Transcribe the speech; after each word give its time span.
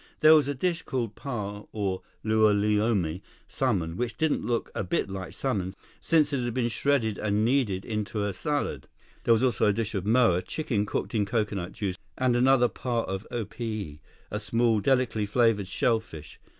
There 0.21 0.33
was 0.33 0.47
a 0.47 0.55
dish, 0.55 0.81
called 0.81 1.13
pa, 1.13 1.65
of 1.71 2.01
lomilomi—salmon, 2.25 3.95
which 3.97 4.17
didn't 4.17 4.43
look 4.43 4.71
a 4.73 4.83
bit 4.83 5.11
like 5.11 5.33
salmon, 5.33 5.75
since 5.99 6.33
it 6.33 6.43
had 6.43 6.55
been 6.55 6.69
shredded 6.69 7.19
and 7.19 7.45
kneaded 7.45 7.85
into 7.85 8.23
a 8.25 8.33
salad. 8.33 8.87
There 9.25 9.33
was 9.35 9.43
also 9.43 9.67
a 9.67 9.73
dish 9.73 9.93
of 9.93 10.03
moa, 10.03 10.41
chicken 10.41 10.87
cooked 10.87 11.13
in 11.13 11.27
coconut 11.27 11.73
juice, 11.73 11.99
and 12.17 12.35
another 12.35 12.67
pa 12.67 13.03
of 13.03 13.27
opihi, 13.31 13.99
a 14.31 14.39
small, 14.39 14.79
delicately 14.79 15.27
flavored 15.27 15.67
shell 15.67 15.99
fish. 15.99 16.39